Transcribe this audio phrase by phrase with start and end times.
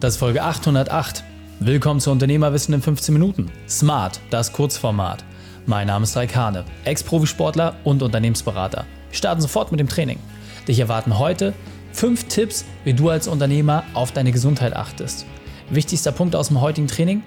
[0.00, 1.24] Das ist Folge 808.
[1.58, 3.52] Willkommen zu Unternehmerwissen in 15 Minuten.
[3.68, 5.22] Smart, das Kurzformat.
[5.66, 8.86] Mein Name ist Raikane, Ex-Profisportler und Unternehmensberater.
[9.10, 10.18] Wir starten sofort mit dem Training.
[10.66, 11.52] Dich erwarten heute
[11.92, 15.26] fünf Tipps, wie du als Unternehmer auf deine Gesundheit achtest.
[15.68, 17.22] Wichtigster Punkt aus dem heutigen Training,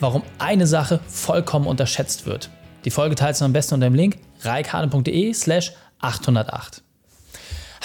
[0.00, 2.48] warum eine Sache vollkommen unterschätzt wird.
[2.86, 6.82] Die Folge teilst du am besten unter dem Link reikane.de slash 808.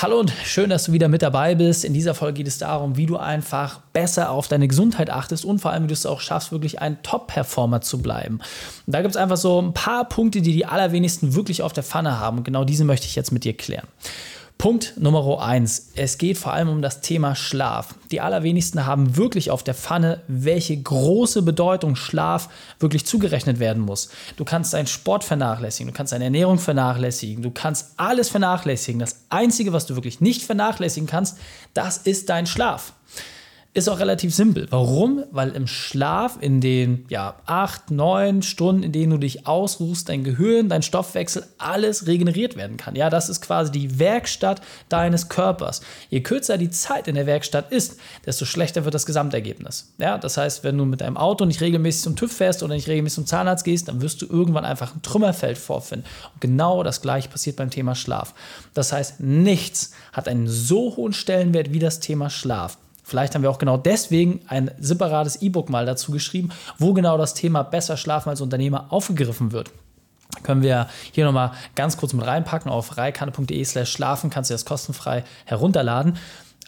[0.01, 1.85] Hallo und schön, dass du wieder mit dabei bist.
[1.85, 5.59] In dieser Folge geht es darum, wie du einfach besser auf deine Gesundheit achtest und
[5.59, 8.39] vor allem, wie du es auch schaffst, wirklich ein Top-Performer zu bleiben.
[8.87, 11.83] Und da gibt es einfach so ein paar Punkte, die die allerwenigsten wirklich auf der
[11.83, 12.39] Pfanne haben.
[12.39, 13.85] Und genau diese möchte ich jetzt mit dir klären.
[14.61, 15.87] Punkt Nummer eins.
[15.95, 17.95] Es geht vor allem um das Thema Schlaf.
[18.11, 22.47] Die allerwenigsten haben wirklich auf der Pfanne, welche große Bedeutung Schlaf
[22.79, 24.11] wirklich zugerechnet werden muss.
[24.37, 28.99] Du kannst deinen Sport vernachlässigen, du kannst deine Ernährung vernachlässigen, du kannst alles vernachlässigen.
[28.99, 31.39] Das Einzige, was du wirklich nicht vernachlässigen kannst,
[31.73, 32.93] das ist dein Schlaf.
[33.73, 34.67] Ist auch relativ simpel.
[34.69, 35.23] Warum?
[35.31, 40.25] Weil im Schlaf, in den ja, acht, neun Stunden, in denen du dich ausruhst, dein
[40.25, 42.97] Gehirn, dein Stoffwechsel, alles regeneriert werden kann.
[42.97, 45.79] Ja, das ist quasi die Werkstatt deines Körpers.
[46.09, 49.93] Je kürzer die Zeit in der Werkstatt ist, desto schlechter wird das Gesamtergebnis.
[49.99, 52.89] Ja, das heißt, wenn du mit deinem Auto nicht regelmäßig zum TÜV fährst oder nicht
[52.89, 56.05] regelmäßig zum Zahnarzt gehst, dann wirst du irgendwann einfach ein Trümmerfeld vorfinden.
[56.33, 58.33] Und genau das gleiche passiert beim Thema Schlaf.
[58.73, 62.77] Das heißt, nichts hat einen so hohen Stellenwert wie das Thema Schlaf.
[63.11, 67.33] Vielleicht haben wir auch genau deswegen ein separates E-Book mal dazu geschrieben, wo genau das
[67.33, 69.69] Thema besser schlafen als Unternehmer aufgegriffen wird
[70.43, 72.71] können wir hier nochmal ganz kurz mit reinpacken.
[72.71, 76.17] Auf reikane.de slash schlafen kannst du das kostenfrei herunterladen.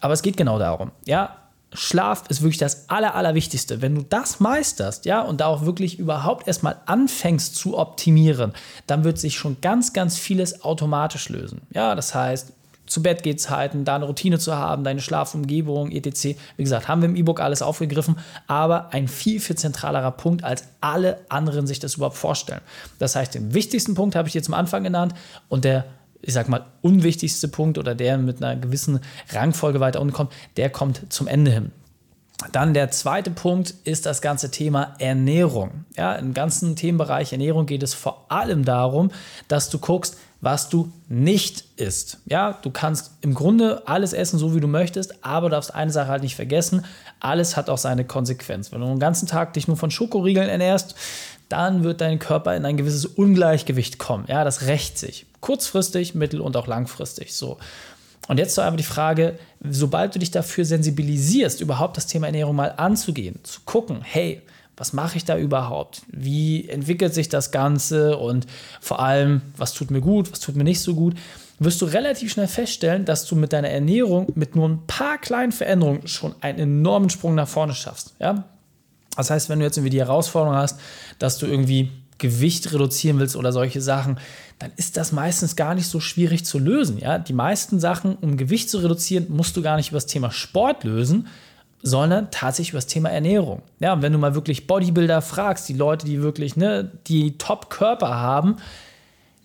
[0.02, 0.92] Aber es geht genau darum.
[1.06, 1.38] Ja,
[1.72, 3.82] Schlaf ist wirklich das Aller, Allerwichtigste.
[3.82, 8.54] Wenn du das meisterst, ja, und da auch wirklich überhaupt erstmal anfängst zu optimieren,
[8.86, 11.62] dann wird sich schon ganz, ganz vieles automatisch lösen.
[11.74, 12.52] Ja, das heißt,
[12.94, 16.38] zu Bett Zeiten, da eine Routine zu haben, deine Schlafumgebung, etc.
[16.58, 20.66] Wie gesagt, haben wir im E-Book alles aufgegriffen, aber ein viel, viel zentralerer Punkt, als
[20.80, 22.62] alle anderen sich das überhaupt vorstellen.
[23.00, 25.14] Das heißt, den wichtigsten Punkt habe ich dir zum Anfang genannt
[25.50, 25.86] und der
[26.26, 29.02] ich sag mal, unwichtigste Punkt oder der mit einer gewissen
[29.34, 31.72] Rangfolge weiter unten kommt, der kommt zum Ende hin.
[32.52, 35.86] Dann der zweite Punkt ist das ganze Thema Ernährung.
[35.96, 39.12] Ja, im ganzen Themenbereich Ernährung geht es vor allem darum,
[39.48, 42.18] dass du guckst, was du nicht isst.
[42.26, 45.92] Ja, du kannst im Grunde alles essen, so wie du möchtest, aber du darfst eine
[45.92, 46.84] Sache halt nicht vergessen:
[47.22, 48.72] alles hat auch seine Konsequenz.
[48.72, 50.96] Wenn du den ganzen Tag dich nur von Schokoriegeln ernährst,
[51.48, 54.26] dann wird dein Körper in ein gewisses Ungleichgewicht kommen.
[54.28, 55.28] Ja, das rächt sich.
[55.40, 57.34] Kurzfristig, mittel- und auch langfristig.
[57.36, 57.58] So.
[58.28, 59.38] Und jetzt so einfach die Frage,
[59.70, 64.42] sobald du dich dafür sensibilisierst, überhaupt das Thema Ernährung mal anzugehen, zu gucken, hey,
[64.78, 66.02] was mache ich da überhaupt?
[66.08, 68.18] Wie entwickelt sich das Ganze?
[68.18, 68.48] Und
[68.82, 71.16] vor allem, was tut mir gut, was tut mir nicht so gut?
[71.60, 75.52] Wirst du relativ schnell feststellen, dass du mit deiner Ernährung mit nur ein paar kleinen
[75.52, 78.16] Veränderungen schon einen enormen Sprung nach vorne schaffst.
[78.20, 78.46] Ja?
[79.16, 80.80] Das heißt, wenn du jetzt irgendwie die Herausforderung hast,
[81.20, 81.92] dass du irgendwie
[82.24, 84.18] Gewicht reduzieren willst oder solche Sachen,
[84.58, 86.98] dann ist das meistens gar nicht so schwierig zu lösen.
[86.98, 87.20] Ja?
[87.20, 90.86] Die meisten Sachen, um Gewicht zu reduzieren, musst du gar nicht über das Thema Sport
[90.86, 91.28] lösen,
[91.82, 93.62] sondern tatsächlich über das Thema Ernährung.
[93.82, 98.16] Ja, und wenn du mal wirklich Bodybuilder fragst, die Leute, die wirklich ne, die Top-Körper
[98.16, 98.56] haben,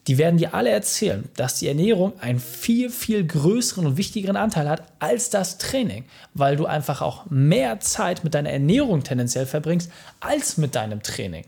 [0.07, 4.69] die werden dir alle erzählen, dass die Ernährung einen viel, viel größeren und wichtigeren Anteil
[4.69, 9.91] hat als das Training, weil du einfach auch mehr Zeit mit deiner Ernährung tendenziell verbringst
[10.21, 11.45] als mit deinem Training.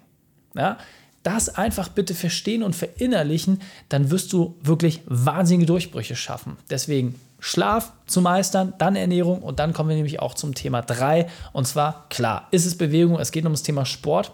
[0.56, 0.76] Ja,
[1.22, 6.56] das einfach bitte verstehen und verinnerlichen, dann wirst du wirklich wahnsinnige Durchbrüche schaffen.
[6.70, 11.26] Deswegen Schlaf zu meistern, dann Ernährung und dann kommen wir nämlich auch zum Thema 3
[11.52, 14.32] und zwar klar, ist es Bewegung, es geht um das Thema Sport,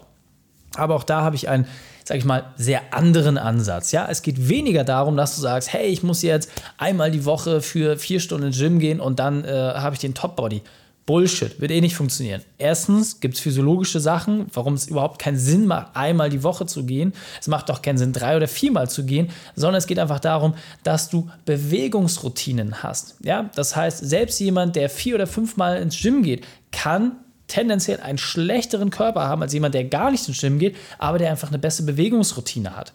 [0.75, 1.65] aber auch da habe ich einen,
[2.03, 3.91] sage ich mal, sehr anderen Ansatz.
[3.91, 7.61] Ja, es geht weniger darum, dass du sagst, hey, ich muss jetzt einmal die Woche
[7.61, 10.61] für vier Stunden ins Gym gehen und dann äh, habe ich den Top Body.
[11.07, 12.41] Bullshit, wird eh nicht funktionieren.
[12.57, 16.85] Erstens gibt es physiologische Sachen, warum es überhaupt keinen Sinn macht, einmal die Woche zu
[16.85, 17.13] gehen.
[17.39, 20.53] Es macht doch keinen Sinn, drei oder viermal zu gehen, sondern es geht einfach darum,
[20.83, 23.15] dass du Bewegungsroutinen hast.
[23.23, 27.13] Ja, das heißt, selbst jemand, der vier oder fünfmal ins Gym geht, kann
[27.47, 31.31] tendenziell einen schlechteren Körper haben als jemand, der gar nicht ins Gym geht, aber der
[31.31, 32.91] einfach eine bessere Bewegungsroutine hat.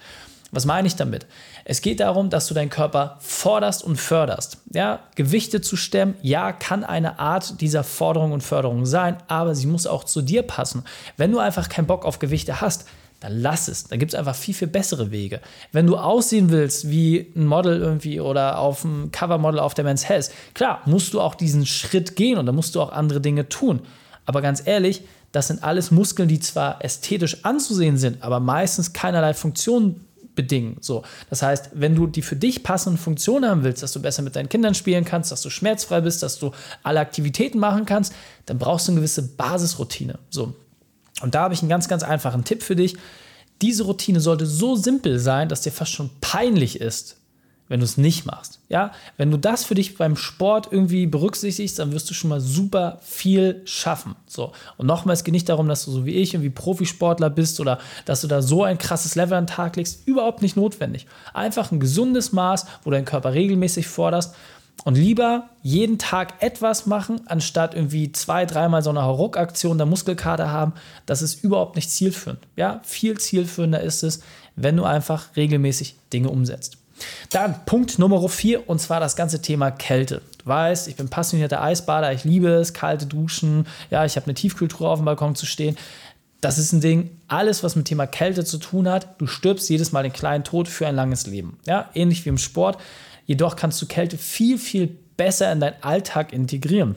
[0.54, 1.26] Was meine ich damit?
[1.64, 4.58] Es geht darum, dass du deinen Körper forderst und förderst.
[4.74, 9.66] Ja, Gewichte zu stemmen, ja, kann eine Art dieser Forderung und Förderung sein, aber sie
[9.66, 10.84] muss auch zu dir passen.
[11.16, 12.84] Wenn du einfach keinen Bock auf Gewichte hast,
[13.20, 13.84] dann lass es.
[13.84, 15.40] Da gibt es einfach viel, viel bessere Wege.
[15.70, 20.06] Wenn du aussehen willst wie ein Model irgendwie oder auf dem Covermodel auf der Men's
[20.06, 23.48] Health, klar, musst du auch diesen Schritt gehen und dann musst du auch andere Dinge
[23.48, 23.80] tun.
[24.26, 29.32] Aber ganz ehrlich, das sind alles Muskeln, die zwar ästhetisch anzusehen sind, aber meistens keinerlei
[29.32, 30.76] Funktion bedingen.
[30.80, 34.22] So, das heißt, wenn du die für dich passenden Funktionen haben willst, dass du besser
[34.22, 36.52] mit deinen Kindern spielen kannst, dass du schmerzfrei bist, dass du
[36.82, 38.14] alle Aktivitäten machen kannst,
[38.46, 40.18] dann brauchst du eine gewisse Basisroutine.
[40.30, 40.54] So.
[41.22, 42.96] Und da habe ich einen ganz, ganz einfachen Tipp für dich.
[43.60, 47.16] Diese Routine sollte so simpel sein, dass dir fast schon peinlich ist,
[47.68, 48.60] wenn du es nicht machst.
[48.68, 52.40] Ja, wenn du das für dich beim Sport irgendwie berücksichtigst, dann wirst du schon mal
[52.40, 54.14] super viel schaffen.
[54.26, 54.52] So.
[54.76, 57.78] Und nochmal, es geht nicht darum, dass du so wie ich irgendwie Profisportler bist oder
[58.04, 60.06] dass du da so ein krasses Level an den Tag legst.
[60.06, 61.06] Überhaupt nicht notwendig.
[61.32, 64.34] Einfach ein gesundes Maß, wo du deinen Körper regelmäßig forderst
[64.84, 70.50] und lieber jeden Tag etwas machen, anstatt irgendwie zwei, dreimal so eine Hauruck-Aktion der Muskelkater
[70.50, 70.72] haben.
[71.06, 72.40] Das ist überhaupt nicht zielführend.
[72.56, 74.20] Ja, viel zielführender ist es,
[74.56, 76.78] wenn du einfach regelmäßig Dinge umsetzt.
[77.30, 80.22] Dann Punkt Nummer vier und zwar das ganze Thema Kälte.
[80.38, 84.34] Du weißt, ich bin passionierter Eisbader, ich liebe es, kalte Duschen, ja, ich habe eine
[84.34, 85.76] Tiefkühltruhe auf dem Balkon zu stehen.
[86.40, 89.92] Das ist ein Ding, alles, was mit Thema Kälte zu tun hat, du stirbst jedes
[89.92, 91.58] Mal den kleinen Tod für ein langes Leben.
[91.66, 92.78] Ja, ähnlich wie im Sport.
[93.26, 96.96] Jedoch kannst du Kälte viel, viel besser in deinen Alltag integrieren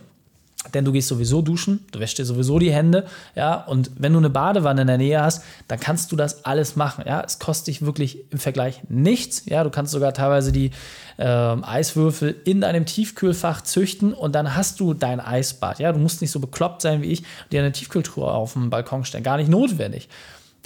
[0.73, 4.19] denn du gehst sowieso duschen, du wäschst dir sowieso die Hände, ja, und wenn du
[4.19, 7.67] eine Badewanne in der Nähe hast, dann kannst du das alles machen, ja, es kostet
[7.67, 10.71] dich wirklich im Vergleich nichts, ja, du kannst sogar teilweise die
[11.17, 16.21] äh, Eiswürfel in deinem Tiefkühlfach züchten und dann hast du dein Eisbad, ja, du musst
[16.21, 19.49] nicht so bekloppt sein wie ich, dir eine Tiefkühltruhe auf dem Balkon stellen, gar nicht
[19.49, 20.09] notwendig,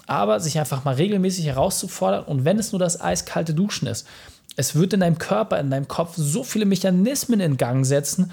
[0.07, 4.07] aber sich einfach mal regelmäßig herauszufordern und wenn es nur das eiskalte Duschen ist,
[4.55, 8.31] es wird in deinem Körper, in deinem Kopf so viele Mechanismen in Gang setzen,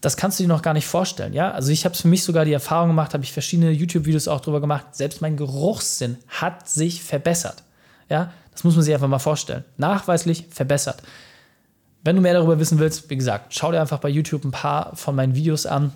[0.00, 1.32] das kannst du dir noch gar nicht vorstellen.
[1.32, 1.50] Ja?
[1.50, 4.40] Also ich habe es für mich sogar die Erfahrung gemacht, habe ich verschiedene YouTube-Videos auch
[4.40, 4.94] drüber gemacht.
[4.94, 7.64] Selbst mein Geruchssinn hat sich verbessert.
[8.08, 9.64] Ja, das muss man sich einfach mal vorstellen.
[9.76, 11.02] Nachweislich verbessert.
[12.04, 14.94] Wenn du mehr darüber wissen willst, wie gesagt, schau dir einfach bei YouTube ein paar
[14.94, 15.92] von meinen Videos an.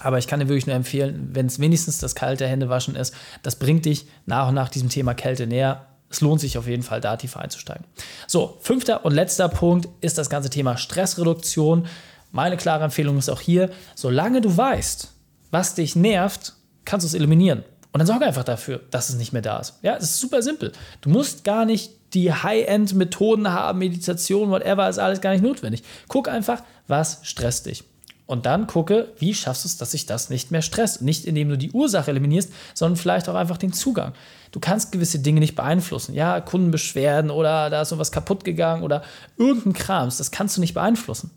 [0.00, 3.56] Aber ich kann dir wirklich nur empfehlen, wenn es wenigstens das kalte Händewaschen ist, das
[3.56, 5.86] bringt dich nach und nach diesem Thema Kälte näher.
[6.10, 7.84] Es lohnt sich auf jeden Fall, da tiefer einzusteigen.
[8.26, 11.86] So, fünfter und letzter Punkt ist das ganze Thema Stressreduktion.
[12.30, 15.12] Meine klare Empfehlung ist auch hier, solange du weißt,
[15.50, 16.54] was dich nervt,
[16.84, 17.64] kannst du es eliminieren.
[17.92, 19.78] Und dann sorge einfach dafür, dass es nicht mehr da ist.
[19.82, 20.72] Ja, es ist super simpel.
[21.00, 25.82] Du musst gar nicht die High-End-Methoden haben, Meditation, whatever, ist alles gar nicht notwendig.
[26.08, 27.84] Guck einfach, was stresst dich.
[28.26, 31.00] Und dann gucke, wie schaffst du es, dass sich das nicht mehr stresst.
[31.00, 34.12] Nicht indem du die Ursache eliminierst, sondern vielleicht auch einfach den Zugang.
[34.52, 36.14] Du kannst gewisse Dinge nicht beeinflussen.
[36.14, 39.02] Ja, Kundenbeschwerden oder da ist sowas kaputt gegangen oder
[39.38, 40.18] irgendein Krams.
[40.18, 41.30] Das kannst du nicht beeinflussen.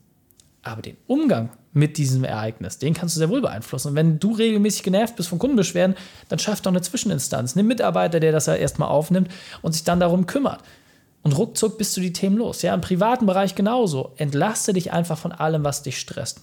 [0.63, 3.89] Aber den Umgang mit diesem Ereignis, den kannst du sehr wohl beeinflussen.
[3.89, 5.95] Und wenn du regelmäßig genervt bist von Kundenbeschwerden,
[6.29, 7.55] dann schaff doch eine Zwischeninstanz.
[7.55, 9.29] Nimm Mitarbeiter, der das ja erstmal aufnimmt
[9.61, 10.61] und sich dann darum kümmert.
[11.23, 12.61] Und ruckzuck bist du die Themen los.
[12.61, 14.13] Ja, im privaten Bereich genauso.
[14.17, 16.41] Entlaste dich einfach von allem, was dich stresst.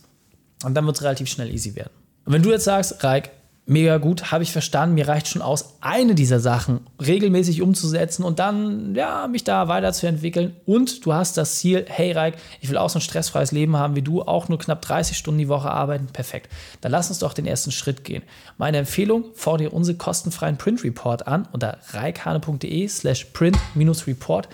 [0.64, 1.92] Und dann wird es relativ schnell easy werden.
[2.24, 3.30] Und wenn du jetzt sagst, Reik,
[3.68, 4.94] mega gut, habe ich verstanden.
[4.94, 10.56] Mir reicht schon aus, eine dieser Sachen regelmäßig umzusetzen und dann ja, mich da weiterzuentwickeln.
[10.64, 13.94] Und du hast das Ziel, hey Reik, ich will auch so ein stressfreies Leben haben
[13.94, 16.06] wie du, auch nur knapp 30 Stunden die Woche arbeiten.
[16.06, 16.50] Perfekt.
[16.80, 18.22] Dann lass uns doch den ersten Schritt gehen.
[18.56, 24.48] Meine Empfehlung, fordere dir unseren kostenfreien Print Report an unter reikhane.de slash print-report.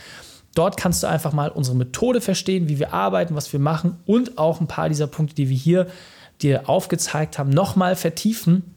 [0.57, 4.39] Dort kannst du einfach mal unsere Methode verstehen, wie wir arbeiten, was wir machen und
[4.39, 5.87] auch ein paar dieser Punkte, die wir hier
[6.43, 8.74] dir aufgezeigt haben, nochmal vertiefen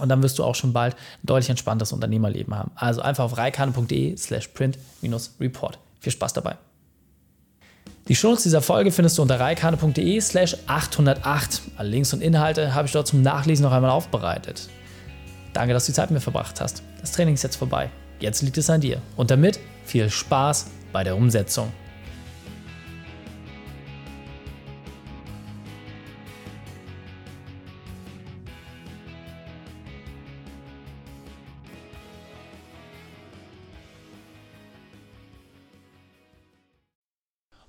[0.00, 2.70] und dann wirst du auch schon bald ein deutlich entspanntes Unternehmerleben haben.
[2.74, 5.78] Also einfach auf reikane.de slash print-report.
[6.00, 6.56] Viel Spaß dabei.
[8.08, 11.62] Die Shownotes dieser Folge findest du unter reikane.de slash 808.
[11.76, 14.68] Alle Links und Inhalte habe ich dort zum Nachlesen noch einmal aufbereitet.
[15.52, 16.82] Danke, dass du die Zeit mit mir verbracht hast.
[17.00, 17.90] Das Training ist jetzt vorbei.
[18.18, 19.00] Jetzt liegt es an dir.
[19.16, 21.72] Und damit viel Spaß bei der Umsetzung.